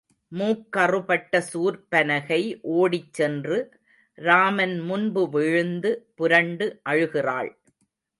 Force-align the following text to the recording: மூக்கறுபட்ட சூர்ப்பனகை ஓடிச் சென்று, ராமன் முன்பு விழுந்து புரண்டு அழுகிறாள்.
மூக்கறுபட்ட 0.31 1.41
சூர்ப்பனகை 1.53 2.39
ஓடிச் 2.61 3.13
சென்று, 3.13 3.57
ராமன் 4.17 4.79
முன்பு 4.79 5.29
விழுந்து 5.29 5.91
புரண்டு 6.15 6.81
அழுகிறாள். 6.89 7.51